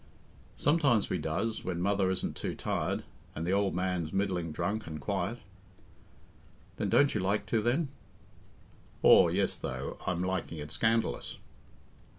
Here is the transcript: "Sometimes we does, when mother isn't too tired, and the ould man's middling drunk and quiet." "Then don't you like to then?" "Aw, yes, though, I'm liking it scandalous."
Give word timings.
"Sometimes 0.55 1.11
we 1.11 1.19
does, 1.19 1.63
when 1.63 1.79
mother 1.79 2.09
isn't 2.09 2.35
too 2.35 2.55
tired, 2.55 3.03
and 3.35 3.45
the 3.45 3.53
ould 3.55 3.75
man's 3.75 4.11
middling 4.11 4.51
drunk 4.51 4.87
and 4.87 4.99
quiet." 4.99 5.37
"Then 6.77 6.89
don't 6.89 7.13
you 7.13 7.19
like 7.21 7.45
to 7.45 7.61
then?" 7.61 7.89
"Aw, 9.03 9.27
yes, 9.27 9.55
though, 9.55 9.97
I'm 10.07 10.23
liking 10.23 10.57
it 10.57 10.71
scandalous." 10.71 11.37